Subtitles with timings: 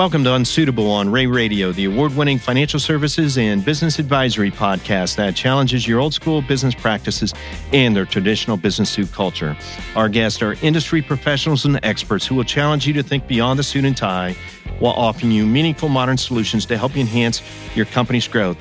[0.00, 5.16] Welcome to Unsuitable on Rea Radio, the award winning financial services and business advisory podcast
[5.16, 7.34] that challenges your old school business practices
[7.74, 9.54] and their traditional business suit culture.
[9.96, 13.62] Our guests are industry professionals and experts who will challenge you to think beyond the
[13.62, 14.34] suit and tie
[14.78, 17.42] while offering you meaningful modern solutions to help you enhance
[17.76, 18.56] your company's growth.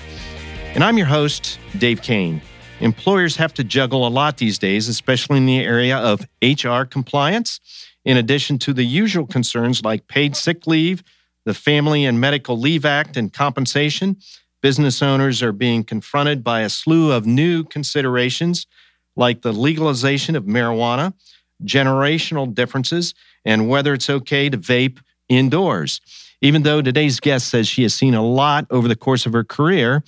[0.75, 2.41] And I'm your host, Dave Kane.
[2.81, 7.61] Employers have to juggle a lot these days, especially in the area of HR compliance.
[8.03, 11.01] In addition to the usual concerns like paid sick leave,
[11.49, 14.17] the Family and Medical Leave Act and compensation,
[14.61, 18.67] business owners are being confronted by a slew of new considerations
[19.15, 21.11] like the legalization of marijuana,
[21.63, 26.01] generational differences, and whether it's okay to vape indoors.
[26.39, 29.43] Even though today's guest says she has seen a lot over the course of her
[29.43, 30.03] career,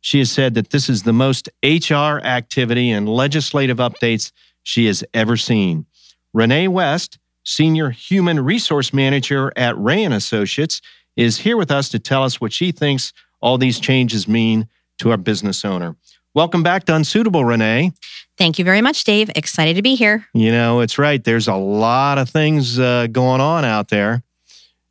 [0.00, 4.32] she has said that this is the most HR activity and legislative updates
[4.64, 5.86] she has ever seen.
[6.34, 10.80] Renee West Senior Human Resource Manager at Rea and Associates,
[11.16, 15.10] is here with us to tell us what she thinks all these changes mean to
[15.10, 15.96] our business owner.
[16.34, 17.92] Welcome back to Unsuitable, Renee.
[18.38, 19.30] Thank you very much, Dave.
[19.36, 20.26] Excited to be here.
[20.32, 21.22] You know, it's right.
[21.22, 24.22] There's a lot of things uh, going on out there.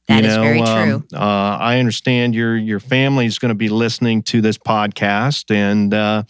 [0.08, 1.18] That you is know, very um, true.
[1.18, 5.94] Uh, I understand your your family is going to be listening to this podcast, and
[5.94, 6.24] uh,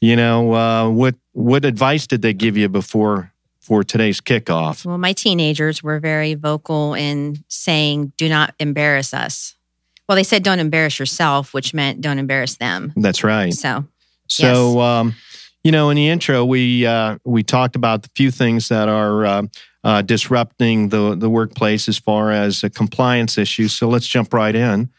[0.00, 3.32] you know uh, what what advice did they give you before
[3.64, 4.84] for today's kickoff?
[4.84, 9.56] Well, my teenagers were very vocal in saying, do not embarrass us.
[10.08, 12.92] Well, they said, don't embarrass yourself, which meant don't embarrass them.
[12.94, 13.54] That's right.
[13.54, 13.86] So,
[14.28, 15.14] So, um,
[15.62, 19.24] you know, in the intro, we uh, we talked about the few things that are
[19.24, 19.42] uh,
[19.82, 23.72] uh, disrupting the the workplace as far as uh, compliance issues.
[23.72, 24.90] So let's jump right in.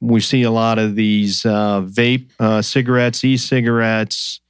[0.00, 4.40] We see a lot of these uh, vape uh, cigarettes, e-cigarettes.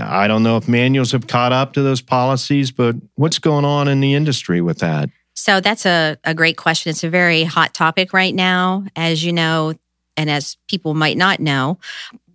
[0.00, 3.88] I don't know if manuals have caught up to those policies, but what's going on
[3.88, 5.10] in the industry with that?
[5.34, 6.90] so that's a, a great question.
[6.90, 8.84] It's a very hot topic right now.
[8.96, 9.74] As you know,
[10.16, 11.78] and as people might not know,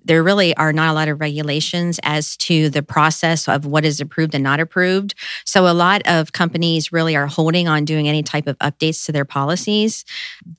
[0.03, 3.99] there really are not a lot of regulations as to the process of what is
[3.99, 5.13] approved and not approved.
[5.45, 9.11] So a lot of companies really are holding on doing any type of updates to
[9.11, 10.05] their policies.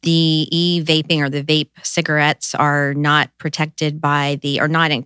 [0.03, 5.05] The e vaping or the vape cigarettes are not protected by the, or not in,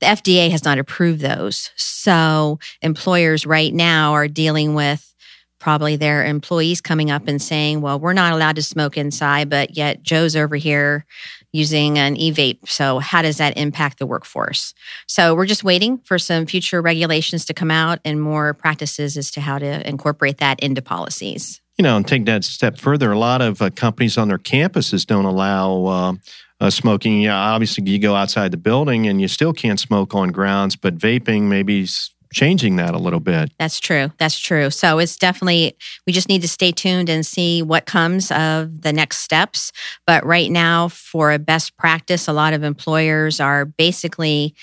[0.00, 1.70] the FDA has not approved those.
[1.76, 5.06] So employers right now are dealing with
[5.60, 9.76] probably their employees coming up and saying, well, we're not allowed to smoke inside, but
[9.76, 11.04] yet Joe's over here
[11.52, 12.66] using an e vape.
[12.68, 14.74] So, how does that impact the workforce?
[15.06, 19.30] So, we're just waiting for some future regulations to come out and more practices as
[19.32, 21.60] to how to incorporate that into policies.
[21.78, 23.12] You know, and take that step further.
[23.12, 26.12] A lot of uh, companies on their campuses don't allow uh,
[26.60, 27.22] uh, smoking.
[27.22, 30.96] Yeah, obviously, you go outside the building and you still can't smoke on grounds, but
[30.96, 31.86] vaping maybe
[32.32, 33.52] changing that a little bit.
[33.58, 34.12] That's true.
[34.18, 34.70] That's true.
[34.70, 35.76] So it's definitely,
[36.06, 39.72] we just need to stay tuned and see what comes of the next steps.
[40.06, 44.54] But right now, for a best practice, a lot of employers are basically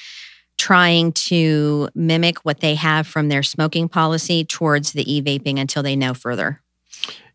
[0.57, 5.83] trying to mimic what they have from their smoking policy towards the e vaping until
[5.83, 6.61] they know further.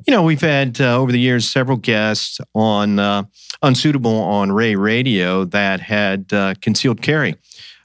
[0.06, 3.24] You know, we've had uh, over the years several guests on uh,
[3.62, 7.36] Unsuitable on Rea Radio that had uh, concealed carry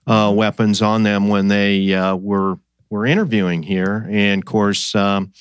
[0.07, 2.57] uh, weapons on them when they uh, were
[2.89, 5.31] were interviewing here, and of course, um,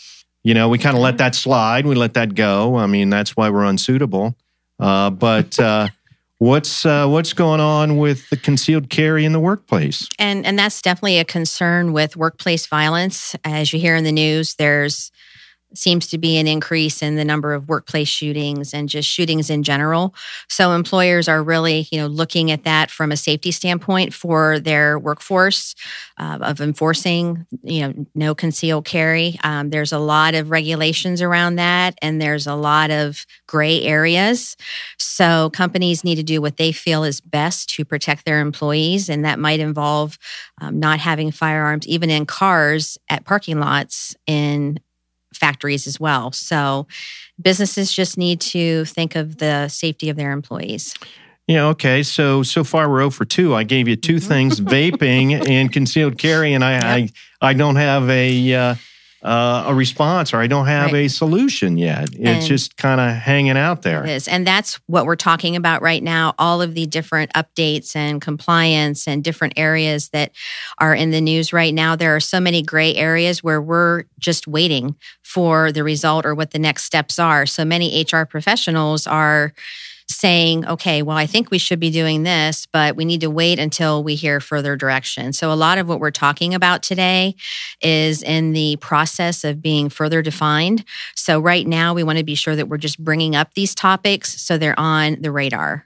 [0.43, 1.87] you know, we kind of let that slide.
[1.87, 2.77] We let that go.
[2.77, 4.37] I mean, that's why we're unsuitable.
[4.79, 5.59] Uh, but
[6.39, 10.09] what's what's going on with the concealed carry in the workplace?
[10.19, 13.35] And and that's definitely a concern with workplace violence.
[13.45, 15.11] As you hear in the news, there's
[15.79, 19.63] seems to be an increase in the number of workplace shootings and just shootings in
[19.63, 20.15] general.
[20.49, 24.99] So employers are really, you know, looking at that from a safety standpoint for their
[24.99, 25.75] workforce
[26.19, 29.39] uh, of enforcing, you know, no concealed carry.
[29.45, 34.57] Um, there's a lot of regulations around that, and there's a lot of gray areas.
[34.99, 39.25] So companies need to do what they feel is best to protect their employees, and
[39.25, 40.19] that might involve
[40.61, 44.79] um, not having firearms even in cars at parking lots in
[45.37, 46.33] factories as well.
[46.33, 46.87] So
[47.41, 50.95] businesses just need to think of the safety of their employees.
[51.47, 52.03] Yeah, okay.
[52.03, 53.55] So so far we're 0 for 2.
[53.55, 57.11] I gave you 2 things, vaping and concealed carry, and I I,
[57.41, 58.75] I don't have a uh,
[59.23, 61.07] uh, a response or I don't have Right.
[61.07, 62.11] a solution yet.
[62.13, 64.05] It's And- just kind of hanging out there.
[64.05, 64.29] It is.
[64.29, 66.35] And that's what we're talking about right now.
[66.39, 70.33] All of the different updates and compliance and different areas that
[70.79, 71.97] are in the news right now.
[71.97, 76.53] There are so many gray areas where we're just waiting for the result or what
[76.53, 77.47] the next steps are.
[77.47, 79.53] So many HR professionals are
[80.09, 83.59] saying, okay, well, I think we should be doing this, but we need to wait
[83.59, 85.33] until we hear further direction.
[85.33, 87.35] So, a lot of what we're talking about today
[87.81, 90.85] is in the process of being further defined.
[91.15, 94.41] So, right now, we want to be sure that we're just bringing up these topics
[94.41, 95.85] so they're on the radar.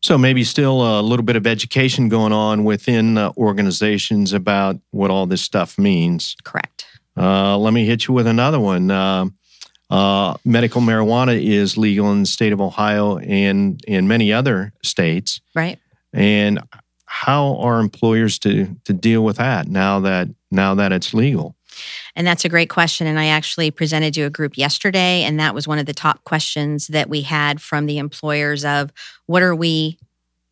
[0.00, 5.10] So maybe still a little bit of education going on within uh, organizations about what
[5.10, 6.36] all this stuff means.
[6.44, 6.86] Correct.
[7.16, 8.90] Uh, let me hit you with another one.
[8.92, 9.26] Uh,
[9.90, 15.40] uh, medical marijuana is legal in the state of Ohio and in many other states.
[15.54, 15.78] Right.
[16.12, 16.60] And
[17.06, 21.56] how are employers to to deal with that now that now that it's legal?
[22.16, 23.06] And that's a great question.
[23.06, 26.24] And I actually presented to a group yesterday, and that was one of the top
[26.24, 28.92] questions that we had from the employers of
[29.26, 29.98] what are we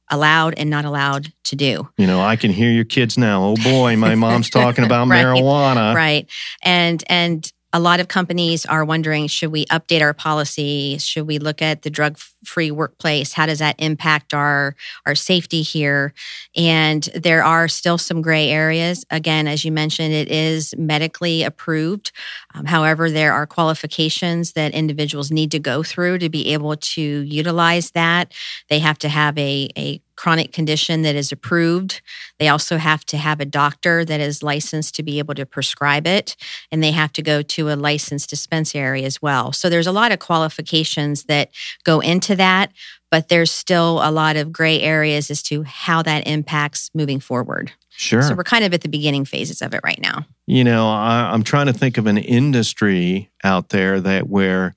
[0.09, 1.89] allowed and not allowed to do.
[1.97, 3.45] You know, I can hear your kids now.
[3.45, 5.95] Oh boy, my mom's talking about right, marijuana.
[5.95, 6.29] Right.
[6.63, 10.97] And and a lot of companies are wondering should we update our policy?
[10.97, 13.33] Should we look at the drug free workplace?
[13.33, 16.15] How does that impact our our safety here?
[16.57, 19.05] And there are still some gray areas.
[19.11, 22.13] Again as you mentioned it is medically approved.
[22.55, 27.03] Um, however there are qualifications that individuals need to go through to be able to
[27.03, 28.33] utilize that.
[28.69, 32.01] They have to have a, a chronic condition that is approved.
[32.39, 36.07] They also have to have a doctor that is licensed to be able to prescribe
[36.07, 36.37] it,
[36.73, 39.53] and they have to go to a licensed dispensary as well.
[39.53, 41.51] So there's a lot of qualifications that
[41.85, 42.73] go into that,
[43.11, 47.73] but there's still a lot of gray areas as to how that impacts moving forward.
[47.91, 48.23] Sure.
[48.23, 50.27] So we're kind of at the beginning phases of it right now.
[50.47, 54.75] You know, I, I'm trying to think of an industry out there that where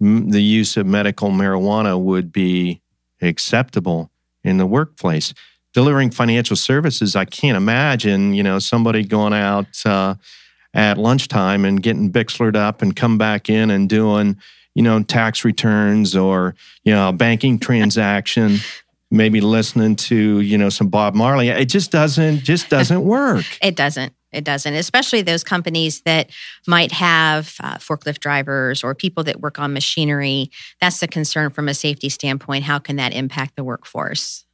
[0.00, 2.80] the use of medical marijuana would be
[3.22, 4.10] acceptable
[4.42, 5.34] in the workplace.
[5.72, 10.14] Delivering financial services, I can't imagine, you know, somebody going out uh,
[10.74, 14.36] at lunchtime and getting bixlered up and come back in and doing,
[14.74, 18.58] you know, tax returns or, you know, a banking transaction,
[19.10, 21.48] maybe listening to, you know, some Bob Marley.
[21.48, 23.44] It just doesn't, just doesn't work.
[23.62, 24.12] it doesn't.
[24.32, 26.30] It doesn't, especially those companies that
[26.66, 30.52] might have uh, forklift drivers or people that work on machinery.
[30.80, 32.62] That's the concern from a safety standpoint.
[32.62, 34.44] How can that impact the workforce?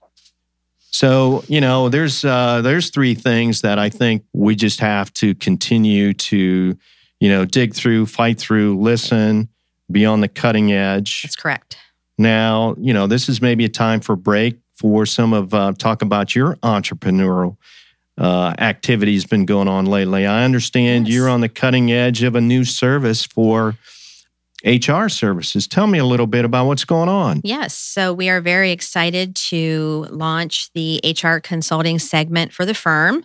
[0.90, 5.34] So you know, there's uh, there's three things that I think we just have to
[5.34, 6.74] continue to,
[7.20, 9.50] you know, dig through, fight through, listen,
[9.91, 11.23] be on the cutting edge.
[11.23, 11.77] That's correct.
[12.19, 16.03] Now, you know, this is maybe a time for break for some of uh, talk
[16.03, 17.56] about your entrepreneurial
[18.19, 20.27] uh, activities been going on lately.
[20.27, 21.15] I understand yes.
[21.15, 23.77] you're on the cutting edge of a new service for
[24.66, 25.68] HR services.
[25.68, 27.40] Tell me a little bit about what's going on.
[27.44, 27.72] Yes.
[27.74, 33.24] So, we are very excited to launch the HR consulting segment for the firm.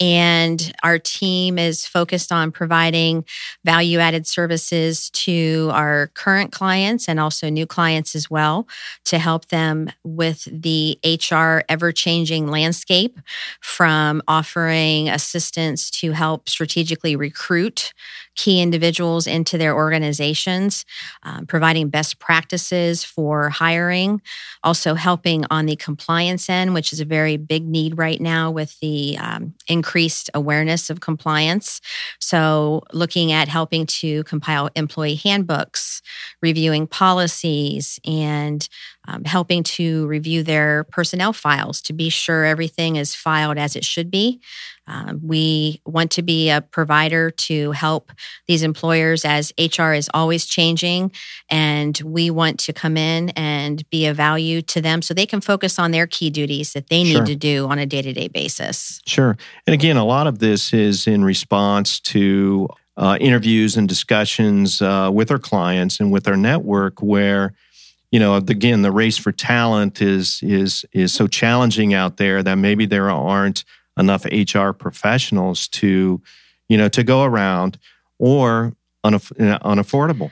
[0.00, 3.24] And our team is focused on providing
[3.64, 8.66] value added services to our current clients and also new clients as well
[9.04, 13.18] to help them with the HR ever changing landscape
[13.60, 17.92] from offering assistance to help strategically recruit
[18.40, 20.86] key individuals into their organizations,
[21.24, 24.22] um, providing best practices for hiring,
[24.64, 28.80] also helping on the compliance end, which is a very big need right now with
[28.80, 31.82] the um, increased awareness of compliance.
[32.18, 36.00] So, looking at helping to compile employee handbooks,
[36.40, 38.66] reviewing policies, and
[39.10, 43.84] um, helping to review their personnel files to be sure everything is filed as it
[43.84, 44.40] should be.
[44.86, 48.10] Um, we want to be a provider to help
[48.46, 51.12] these employers as HR is always changing,
[51.48, 55.40] and we want to come in and be a value to them so they can
[55.40, 57.26] focus on their key duties that they need sure.
[57.26, 59.00] to do on a day to day basis.
[59.06, 59.36] Sure.
[59.66, 65.10] And again, a lot of this is in response to uh, interviews and discussions uh,
[65.12, 67.54] with our clients and with our network where
[68.10, 72.56] you know again the race for talent is is is so challenging out there that
[72.56, 73.64] maybe there aren't
[74.00, 76.20] enough HR professionals to,
[76.68, 77.78] you know, to go around
[78.18, 78.72] or
[79.04, 80.30] unaff- unaffordable.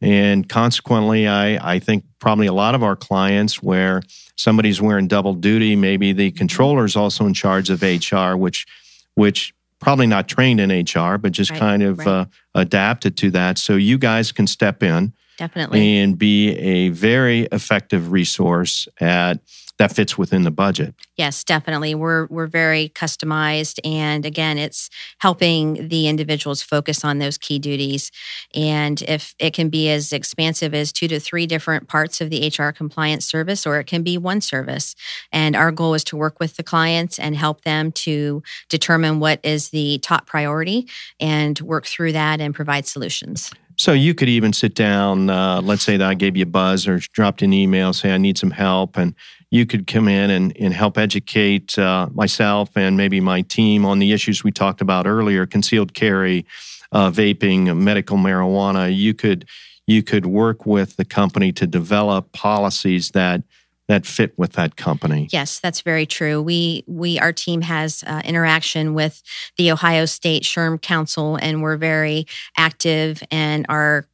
[0.00, 4.02] And consequently, I, I think probably a lot of our clients where
[4.36, 8.66] somebody's wearing double duty, maybe the controller is also in charge of HR, which,
[9.14, 12.06] which probably not trained in HR, but just right, kind of right.
[12.06, 13.56] uh, adapted to that.
[13.56, 19.40] So you guys can step in definitely and be a very effective resource at
[19.78, 20.94] that fits within the budget.
[21.16, 21.94] Yes, definitely.
[21.94, 24.88] We're we're very customized and again it's
[25.18, 28.10] helping the individuals focus on those key duties
[28.54, 32.48] and if it can be as expansive as 2 to 3 different parts of the
[32.48, 34.94] HR compliance service or it can be one service.
[35.32, 39.40] And our goal is to work with the clients and help them to determine what
[39.42, 40.88] is the top priority
[41.20, 43.50] and work through that and provide solutions.
[43.76, 45.28] So you could even sit down.
[45.28, 48.18] Uh, let's say that I gave you a buzz or dropped an email, say I
[48.18, 49.14] need some help, and
[49.50, 53.98] you could come in and, and help educate uh, myself and maybe my team on
[53.98, 56.46] the issues we talked about earlier: concealed carry,
[56.92, 58.94] uh, vaping, medical marijuana.
[58.94, 59.46] You could
[59.86, 63.42] you could work with the company to develop policies that
[63.88, 65.28] that fit with that company.
[65.30, 66.42] Yes, that's very true.
[66.42, 69.22] We we our team has uh, interaction with
[69.56, 72.26] the Ohio State SHRM Council, and we're very
[72.56, 74.06] active and are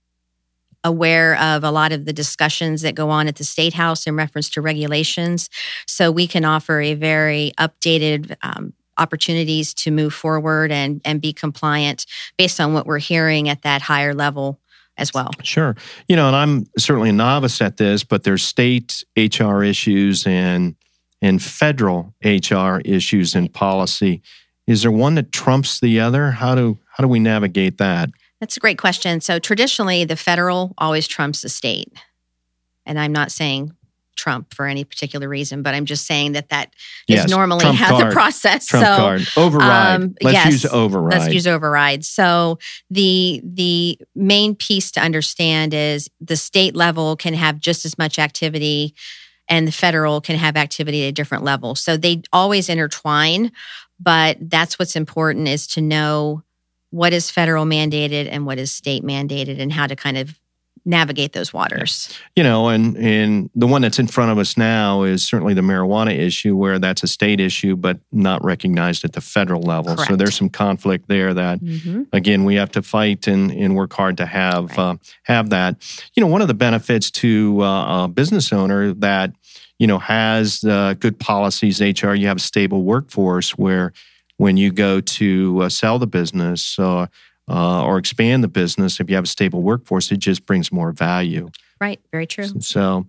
[0.85, 4.17] aware of a lot of the discussions that go on at the state house in
[4.17, 5.49] reference to regulations.
[5.87, 8.37] So we can offer a very updated.
[8.43, 12.05] Um, opportunities to move forward and and be compliant
[12.37, 14.61] based on what we're hearing at that higher level
[14.99, 15.31] as well.
[15.43, 15.75] Sure.
[16.09, 20.77] You know, and I'm certainly a novice at this, but there's state HR issues and
[21.21, 24.23] and federal HR issues and policy.
[24.67, 26.33] Is there one that trumps the other?
[26.33, 28.11] How do how do we navigate that?
[28.41, 29.21] That's a great question.
[29.21, 31.93] So traditionally the federal always trumps the state.
[32.85, 33.73] And I'm not saying
[34.17, 36.75] Trump for any particular reason, but I'm just saying that that
[37.09, 38.11] yes, is normally Trump how card.
[38.11, 38.67] the process.
[38.67, 39.23] Trump so card.
[39.37, 40.01] override.
[40.03, 41.19] Um, let's yes, use override.
[41.19, 42.05] Let's use override.
[42.05, 42.59] So
[42.91, 48.19] the the main piece to understand is the state level can have just as much
[48.19, 48.95] activity,
[49.49, 51.75] and the federal can have activity at a different level.
[51.75, 53.53] So they always intertwine,
[53.99, 56.43] but that's what's important is to know
[56.91, 60.39] what is federal mandated and what is state mandated, and how to kind of
[60.85, 62.17] navigate those waters.
[62.35, 65.61] You know, and and the one that's in front of us now is certainly the
[65.61, 69.95] marijuana issue, where that's a state issue but not recognized at the federal level.
[69.95, 70.11] Correct.
[70.11, 72.03] So there's some conflict there that, mm-hmm.
[72.13, 74.79] again, we have to fight and and work hard to have right.
[74.79, 75.77] uh, have that.
[76.15, 79.33] You know, one of the benefits to uh, a business owner that
[79.79, 83.93] you know has uh, good policies, HR, you have a stable workforce where
[84.39, 86.79] when you go to uh, sell the business
[87.49, 90.93] uh, or expand the business, if you have a stable workforce, it just brings more
[90.93, 91.51] value.
[91.81, 92.01] Right.
[92.13, 92.61] Very true.
[92.61, 93.07] So,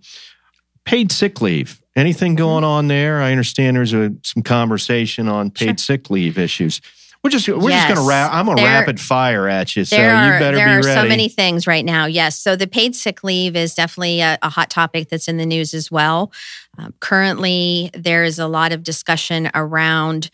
[0.84, 1.80] paid sick leave.
[1.96, 2.38] Anything mm-hmm.
[2.38, 3.22] going on there?
[3.22, 5.96] I understand there's a, some conversation on paid sure.
[5.96, 6.80] sick leave issues.
[7.22, 7.84] We're just we're yes.
[7.84, 8.34] just going to wrap.
[8.34, 10.82] I'm going to rapid fire at you, so are, you better there be ready.
[10.82, 12.04] There are so many things right now.
[12.04, 15.46] Yes, so the paid sick leave is definitely a, a hot topic that's in the
[15.46, 16.30] news as well.
[16.76, 20.30] Um, currently, there is a lot of discussion around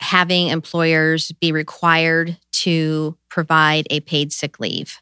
[0.00, 5.00] having employers be required to provide a paid sick leave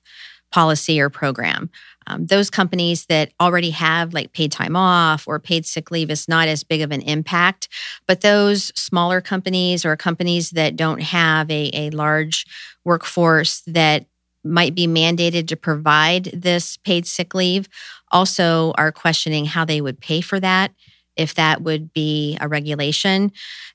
[0.50, 1.71] policy or program.
[2.07, 6.26] Um, those companies that already have like paid time off or paid sick leave is
[6.26, 7.69] not as big of an impact.
[8.07, 12.47] But those smaller companies or companies that don't have a, a large
[12.85, 14.07] workforce that
[14.43, 17.69] might be mandated to provide this paid sick leave
[18.11, 20.73] also are questioning how they would pay for that
[21.18, 23.32] if that would be a regulation.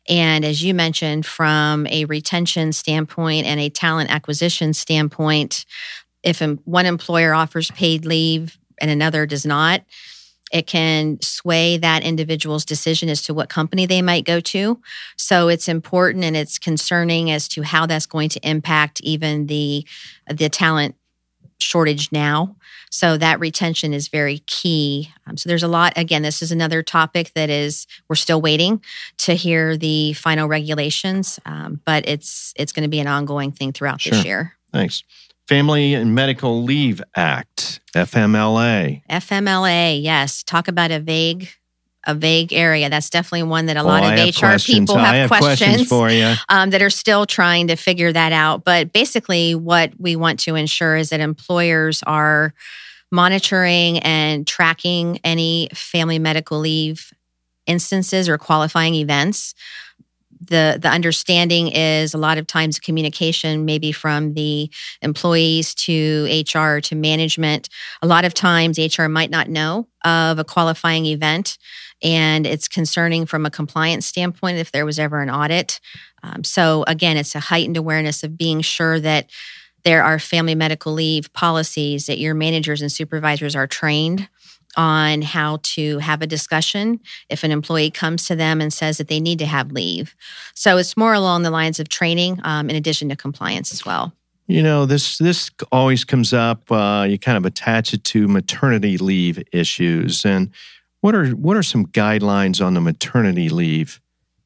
[0.09, 5.65] And as you mentioned, from a retention standpoint and a talent acquisition standpoint,
[6.23, 9.83] if one employer offers paid leave and another does not,
[10.53, 14.79] it can sway that individual's decision as to what company they might go to.
[15.17, 19.85] So it's important and it's concerning as to how that's going to impact even the
[20.29, 20.95] the talent
[21.63, 22.55] shortage now.
[22.89, 25.11] So that retention is very key.
[25.25, 25.93] Um, so there's a lot.
[25.95, 28.83] Again, this is another topic that is we're still waiting
[29.19, 33.71] to hear the final regulations, um, but it's it's going to be an ongoing thing
[33.71, 34.11] throughout sure.
[34.11, 34.55] this year.
[34.71, 35.03] Thanks.
[35.47, 39.01] Family and Medical Leave Act, FMLA.
[39.09, 40.41] FMLA, yes.
[40.43, 41.49] Talk about a vague
[42.05, 42.89] a vague area.
[42.89, 44.79] That's definitely one that a lot oh, of HR questions.
[44.79, 48.31] people have, have questions, questions, for you um, that are still trying to figure that
[48.31, 48.63] out.
[48.63, 52.53] But basically, what we want to ensure is that employers are
[53.11, 57.13] monitoring and tracking any family medical leave
[57.65, 59.53] instances or qualifying events
[60.47, 64.69] the the understanding is a lot of times communication maybe from the
[65.01, 67.69] employees to HR to management
[68.01, 71.57] a lot of times HR might not know of a qualifying event
[72.03, 75.79] and it's concerning from a compliance standpoint if there was ever an audit
[76.21, 79.29] um, so again it's a heightened awareness of being sure that
[79.83, 84.29] there are family medical leave policies that your managers and supervisors are trained
[84.75, 89.07] on how to have a discussion if an employee comes to them and says that
[89.07, 90.15] they need to have leave.
[90.55, 94.13] So it's more along the lines of training um, in addition to compliance as well.
[94.47, 96.69] You know, this this always comes up.
[96.69, 100.51] Uh, you kind of attach it to maternity leave issues, and
[101.03, 103.99] what are what are some guidelines on the maternity leave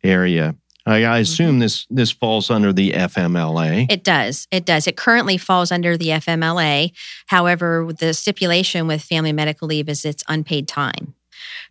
[0.04, 0.56] area?
[0.88, 1.60] I, I assume mm-hmm.
[1.60, 3.92] this this falls under the FMLA.
[3.92, 4.48] It does.
[4.50, 4.88] It does.
[4.88, 6.94] It currently falls under the FMLA.
[7.28, 11.14] However, the stipulation with family medical leave is it's unpaid time.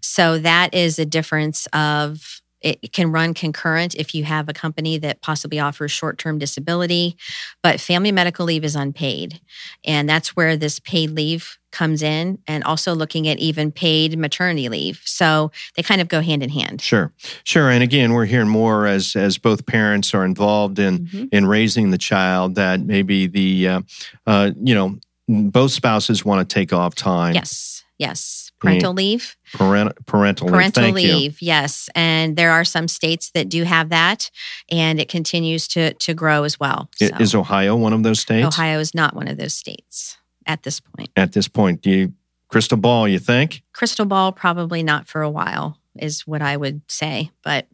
[0.01, 4.99] So that is a difference of it can run concurrent if you have a company
[4.99, 7.17] that possibly offers short term disability,
[7.61, 9.41] but family medical leave is unpaid.
[9.85, 14.71] And that's where this paid leave comes in, and also looking at even paid maternity
[14.71, 15.03] leave.
[15.05, 16.81] So they kind of go hand in hand.
[16.81, 17.13] Sure,
[17.45, 17.71] sure.
[17.71, 21.25] And again, we're hearing more as as both parents are involved in mm-hmm.
[21.33, 23.81] in raising the child that maybe the uh,
[24.27, 27.35] uh, you know both spouses want to take off time.
[27.35, 28.43] Yes, yes.
[28.59, 29.37] Parental leave.
[29.53, 30.95] Parent, parental, parental leave.
[30.95, 31.91] Parental leave yes.
[31.95, 34.31] And there are some states that do have that,
[34.71, 36.89] and it continues to to grow as well.
[36.97, 37.11] So.
[37.21, 38.47] Is Ohio one of those states?
[38.47, 40.17] Ohio is not one of those states
[40.47, 41.11] at this point.
[41.17, 42.13] At this point, do you
[42.49, 43.09] crystal ball?
[43.09, 44.33] You think crystal ball?
[44.33, 47.31] Probably not for a while, is what I would say.
[47.43, 47.67] But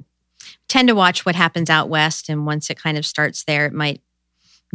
[0.69, 3.73] tend to watch what happens out west, and once it kind of starts there, it
[3.73, 4.01] might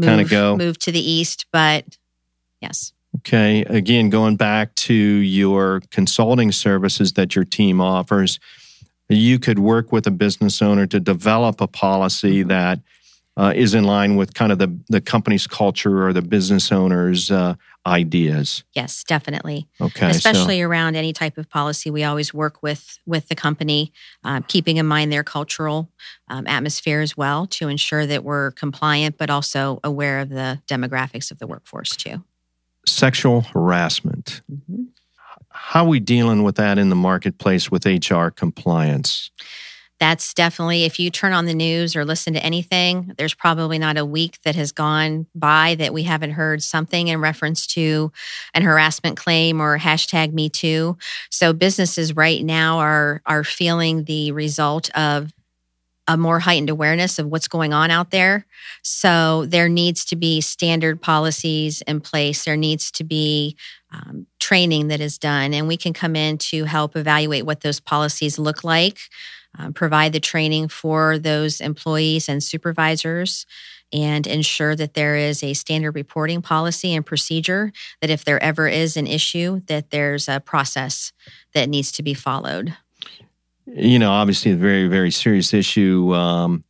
[0.01, 1.45] kind of go move to the east.
[1.51, 1.97] But
[2.61, 2.93] yes.
[3.17, 3.63] Okay.
[3.63, 8.39] Again, going back to your consulting services that your team offers,
[9.09, 12.49] you could work with a business owner to develop a policy mm-hmm.
[12.49, 12.79] that
[13.37, 17.31] uh, is in line with kind of the, the company's culture or the business owner's
[17.31, 17.55] uh,
[17.87, 18.63] ideas.
[18.73, 19.67] Yes, definitely.
[19.81, 20.67] Okay, especially so.
[20.67, 23.91] around any type of policy, we always work with with the company,
[24.23, 25.89] um, keeping in mind their cultural
[26.27, 31.31] um, atmosphere as well to ensure that we're compliant, but also aware of the demographics
[31.31, 32.23] of the workforce too
[32.87, 34.41] sexual harassment.
[34.51, 34.83] Mm-hmm.
[35.49, 39.31] How are we dealing with that in the marketplace with HR compliance?
[39.99, 43.97] That's definitely, if you turn on the news or listen to anything, there's probably not
[43.97, 48.11] a week that has gone by that we haven't heard something in reference to
[48.53, 50.97] an harassment claim or hashtag me too.
[51.31, 55.33] So businesses right now are are feeling the result of
[56.07, 58.45] a more heightened awareness of what's going on out there.
[58.81, 62.45] So there needs to be standard policies in place.
[62.45, 63.57] There needs to be
[63.91, 67.79] um, training that is done, and we can come in to help evaluate what those
[67.79, 68.99] policies look like,
[69.57, 73.45] um, provide the training for those employees and supervisors.
[73.93, 77.71] And ensure that there is a standard reporting policy and procedure.
[78.01, 81.13] That if there ever is an issue, that there's a process
[81.53, 82.75] that needs to be followed
[83.67, 86.13] you know, obviously a very, very serious issue.
[86.13, 86.63] Um,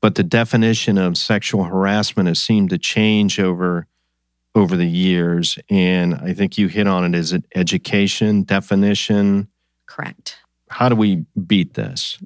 [0.00, 3.86] but the definition of sexual harassment has seemed to change over
[4.54, 5.58] over the years.
[5.70, 7.18] And I think you hit on it.
[7.18, 9.48] Is it education, definition?
[9.86, 10.36] Correct.
[10.72, 12.18] How do we beat this?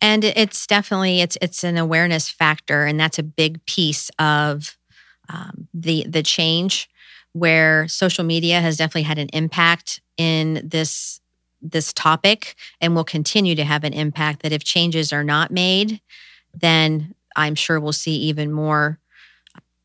[0.00, 4.76] And it's definitely it's it's an awareness factor, and that's a big piece of
[5.28, 6.88] um, the the change
[7.32, 11.20] where social media has definitely had an impact in this
[11.60, 16.00] this topic and will continue to have an impact that if changes are not made,
[16.54, 19.00] then I'm sure we'll see even more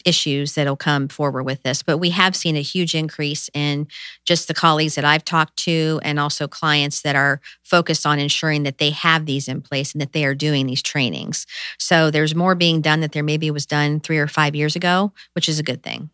[0.06, 1.84] issues that'll come forward with this.
[1.84, 3.88] But we have seen a huge increase in
[4.26, 8.64] just the colleagues that I've talked to and also clients that are focused on ensuring
[8.64, 11.46] that they have these in place and that they are doing these trainings.
[11.78, 15.12] So there's more being done that there maybe was done three or five years ago,
[15.34, 16.10] which is a good thing.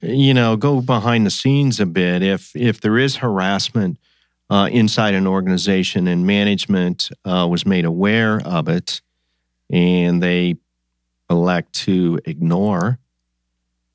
[0.00, 2.22] You know, go behind the scenes a bit.
[2.24, 3.98] If if there is harassment,
[4.50, 9.00] uh, inside an organization, and management uh, was made aware of it,
[9.70, 10.56] and they
[11.32, 12.98] elect to ignore.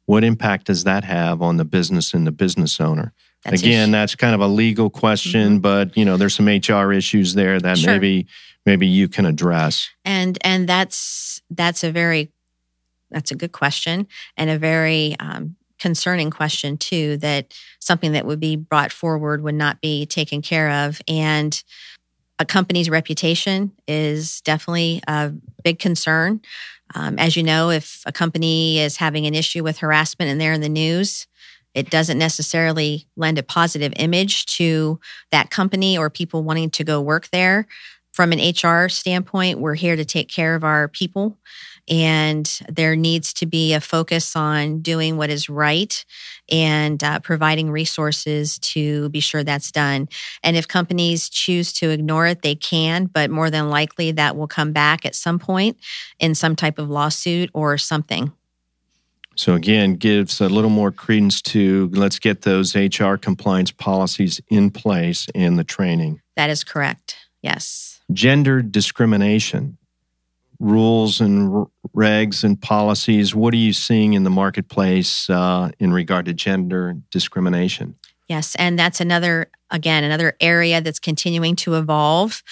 [0.06, 3.14] What impact does that have on the business and the business owner?
[3.44, 5.60] That's Again, that's kind of a legal question, mm-hmm.
[5.60, 7.94] but you know, there's some HR issues there that sure.
[7.94, 8.28] maybe
[8.66, 9.90] maybe you can address.
[10.04, 12.32] And and that's that's a very
[13.12, 18.40] that's a good question and a very um, concerning question too that something that would
[18.40, 21.64] be brought forward would not be taken care of and
[22.40, 25.32] a company's reputation is definitely a
[25.64, 26.42] big concern
[26.96, 30.54] um, as you know if a company is having an issue with harassment and they're
[30.54, 31.28] in the news
[31.78, 37.00] it doesn't necessarily lend a positive image to that company or people wanting to go
[37.00, 37.68] work there.
[38.14, 41.38] From an hr standpoint we're here to take care of our people
[41.88, 46.06] and there needs to be a focus on doing what is right
[46.50, 50.10] and uh, providing resources to be sure that's done.
[50.44, 54.48] And if companies choose to ignore it, they can, but more than likely that will
[54.48, 55.78] come back at some point
[56.20, 58.32] in some type of lawsuit or something.
[59.36, 64.72] So, again, gives a little more credence to let's get those HR compliance policies in
[64.72, 66.22] place and the training.
[66.36, 67.18] That is correct.
[67.44, 68.02] Yes.
[68.12, 69.77] Gender discrimination
[70.60, 73.36] rules and regs and policies.
[73.36, 77.96] What are you seeing in the marketplace uh, in regard to gender discrimination?
[78.28, 82.44] Yes, and that's another again another area that's continuing to evolve.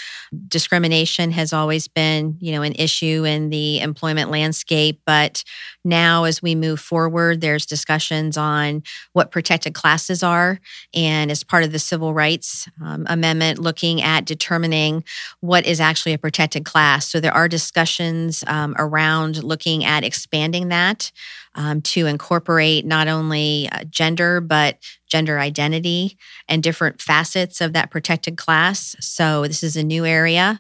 [0.48, 5.44] Discrimination has always been you know an issue in the employment landscape but
[5.84, 10.60] now as we move forward there's discussions on what protected classes are.
[10.94, 15.04] And as part of the civil rights um, amendment looking at determining
[15.40, 17.08] what is actually a protected class.
[17.08, 21.12] So there are discussions um, around looking at expanding that
[21.56, 27.92] um, to incorporate not only uh, gender, but gender identity and different facets of that
[27.92, 28.96] protected class.
[29.00, 30.60] So, this is a new area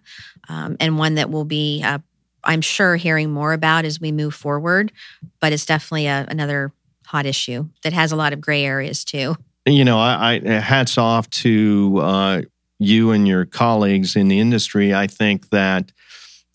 [0.49, 1.99] um, and one that will be, uh,
[2.43, 4.91] I'm sure, hearing more about as we move forward.
[5.39, 6.71] But it's definitely a, another
[7.05, 9.35] hot issue that has a lot of gray areas too.
[9.65, 12.41] You know, I, I hats off to uh,
[12.79, 14.93] you and your colleagues in the industry.
[14.93, 15.91] I think that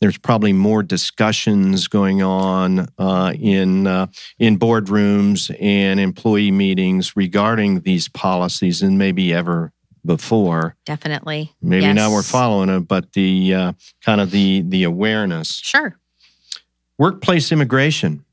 [0.00, 4.06] there's probably more discussions going on uh, in uh,
[4.38, 9.72] in boardrooms and employee meetings regarding these policies than maybe ever
[10.04, 10.76] before.
[10.86, 11.52] Definitely.
[11.60, 11.94] Maybe yes.
[11.94, 15.56] now we're following it, but the uh, kind of the the awareness.
[15.56, 15.96] Sure.
[16.98, 18.24] Workplace immigration.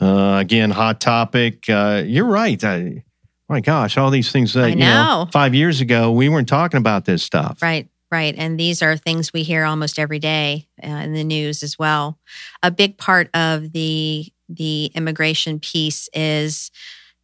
[0.00, 1.68] Uh, again, hot topic.
[1.68, 2.62] Uh, you're right.
[2.64, 3.04] I,
[3.48, 5.24] my gosh, all these things that I you know.
[5.24, 7.60] know five years ago we weren't talking about this stuff.
[7.60, 7.88] Right.
[8.14, 8.36] Right.
[8.38, 12.16] And these are things we hear almost every day uh, in the news as well.
[12.62, 16.70] A big part of the the immigration piece is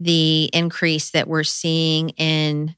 [0.01, 2.75] the increase that we're seeing in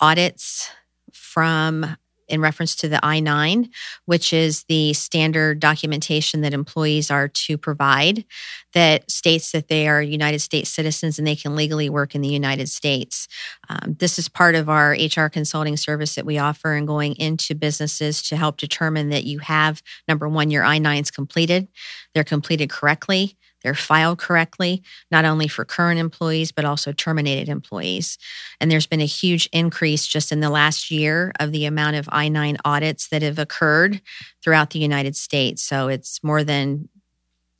[0.00, 0.70] audits
[1.12, 1.96] from
[2.32, 3.68] in reference to the I 9,
[4.06, 8.24] which is the standard documentation that employees are to provide
[8.72, 12.28] that states that they are United States citizens and they can legally work in the
[12.28, 13.28] United States.
[13.68, 17.54] Um, this is part of our HR consulting service that we offer and going into
[17.54, 21.68] businesses to help determine that you have, number one, your I 9s completed,
[22.14, 23.36] they're completed correctly.
[23.62, 28.18] They're filed correctly, not only for current employees, but also terminated employees.
[28.60, 32.08] And there's been a huge increase just in the last year of the amount of
[32.12, 34.00] I 9 audits that have occurred
[34.42, 35.62] throughout the United States.
[35.62, 36.88] So it's more than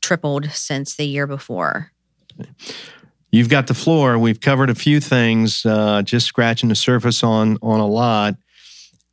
[0.01, 1.93] tripled since the year before.
[3.31, 4.19] You've got the floor.
[4.19, 8.37] We've covered a few things, uh, just scratching the surface on on a lot.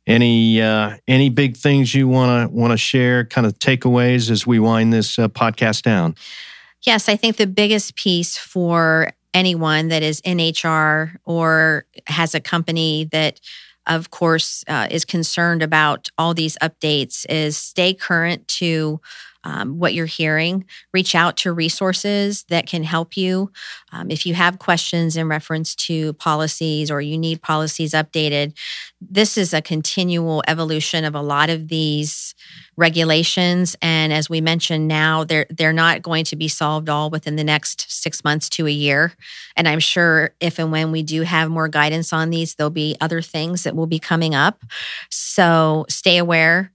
[0.06, 3.24] Any uh, any big things you want to want to share?
[3.24, 6.16] Kind of takeaways as we wind this uh, podcast down.
[6.86, 12.40] Yes, I think the biggest piece for anyone that is in HR or has a
[12.40, 13.40] company that,
[13.86, 19.00] of course, uh, is concerned about all these updates is stay current to
[19.44, 20.64] um, what you're hearing.
[20.92, 23.50] Reach out to resources that can help you.
[23.92, 28.56] Um, if you have questions in reference to policies or you need policies updated,
[29.00, 32.34] this is a continual evolution of a lot of these
[32.76, 33.76] regulations.
[33.80, 37.44] And as we mentioned now, they're they're not going to be solved all within the
[37.44, 39.12] next six months to a year.
[39.56, 42.96] And I'm sure if and when we do have more guidance on these, there'll be
[43.00, 44.64] other things that will be coming up.
[45.10, 46.72] So stay aware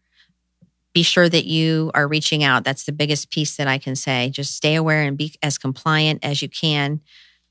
[0.96, 2.64] be sure that you are reaching out.
[2.64, 4.30] That's the biggest piece that I can say.
[4.30, 7.02] Just stay aware and be as compliant as you can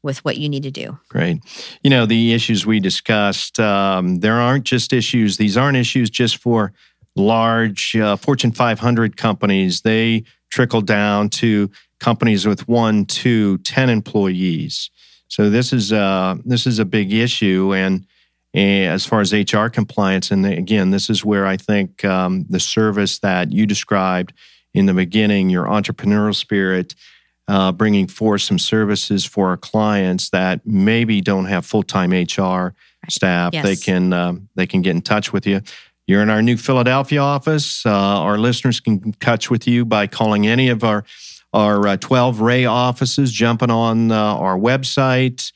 [0.03, 0.99] with what you need to do.
[1.11, 1.39] Great.
[1.83, 6.39] You know, the issues we discussed, um, there aren't just issues, these aren't issues just
[6.39, 6.73] for
[7.17, 9.83] large uh, Fortune 500 companies.
[9.83, 14.91] They trickle down to companies with one, two, ten employees.
[15.29, 18.07] So this is uh, this is a big issue, and
[18.55, 20.31] as far as HR compliance.
[20.31, 24.33] And again, this is where I think um, the service that you described
[24.73, 26.95] in the beginning, your entrepreneurial spirit,
[27.49, 32.75] uh, bringing forth some services for our clients that maybe don't have full time HR
[33.09, 33.65] staff, Yes.
[33.65, 35.61] they can um, they can get in touch with you.
[36.07, 37.85] You're in our New Philadelphia office.
[37.85, 41.05] Uh, our listeners can touch with you by calling any of our
[41.53, 45.53] our uh, 12 Rea offices, jumping on uh, our website.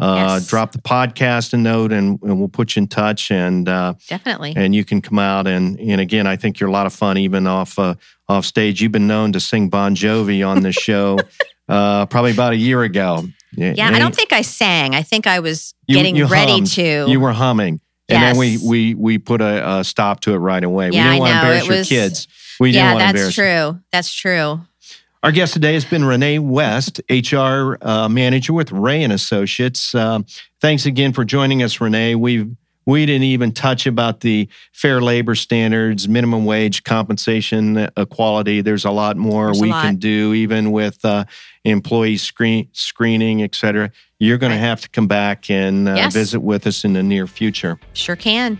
[0.00, 0.46] Uh, Yes.
[0.48, 3.30] Drop the podcast a note, and, and we'll put you in touch.
[3.30, 4.54] And uh, Definitely.
[4.56, 7.18] and you can come out and and again, I think you're a lot of fun,
[7.18, 7.94] even off uh,
[8.28, 8.80] off stage.
[8.80, 11.18] You've been known to sing Bon Jovi on this show,
[11.68, 13.24] uh, probably about a year ago.
[13.52, 14.94] yeah, I don't think I sang.
[14.94, 16.66] I think I was You- getting you ready hummed.
[16.72, 17.06] to.
[17.08, 20.62] you were humming, and then we we we put a, a stop to it right
[20.64, 20.90] away.
[20.90, 21.40] we Yeah, didn't I want to know.
[21.40, 22.28] embarrass It your was- kids.
[22.60, 23.72] We yeah, didn't want to that's embarrass.
[23.74, 23.80] true.
[23.90, 24.60] That's true.
[25.22, 29.94] Our guest today has been Renee West, HR uh, manager with Rea and Associates.
[29.94, 30.24] Um,
[30.62, 32.14] thanks again for joining us, Renee.
[32.14, 32.48] We
[32.86, 38.62] we didn't even touch about the fair labor standards, minimum wage, compensation equality.
[38.62, 39.84] There's a lot more There's we lot.
[39.84, 41.26] can do, even with uh,
[41.64, 43.92] employee screen screening, et cetera.
[44.18, 44.56] You're going Right.
[44.56, 46.14] to have to come back and uh, Yes.
[46.14, 47.78] visit with us in the near future.
[47.92, 48.58] Sure can.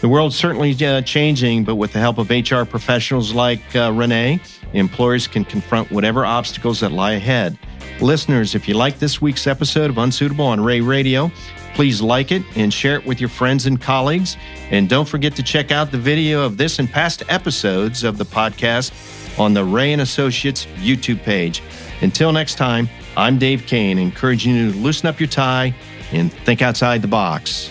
[0.00, 4.40] The world's certainly uh, changing, but with the help of HR professionals like uh, Renee,
[4.72, 7.58] employers can confront whatever obstacles that lie ahead.
[8.00, 11.30] Listeners, if you like this week's episode of Unsuitable on Rea Radio,
[11.74, 14.36] Please like it and share it with your friends and colleagues.
[14.70, 18.24] And don't forget to check out the video of this and past episodes of the
[18.24, 18.92] podcast
[19.38, 21.62] on the Rea and Associates YouTube page.
[22.02, 25.74] Until next time, I'm Dave Kane, encouraging you to loosen up your tie
[26.12, 27.70] and think outside the box.